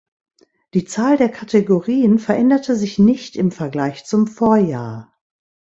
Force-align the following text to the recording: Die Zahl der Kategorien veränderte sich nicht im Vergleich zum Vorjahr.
Die 0.73 0.83
Zahl 0.85 1.15
der 1.17 1.29
Kategorien 1.29 2.17
veränderte 2.17 2.75
sich 2.75 2.97
nicht 2.97 3.35
im 3.35 3.51
Vergleich 3.51 4.03
zum 4.03 4.25
Vorjahr. 4.25 5.13